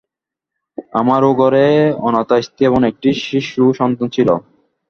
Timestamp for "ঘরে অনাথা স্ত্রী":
1.33-2.63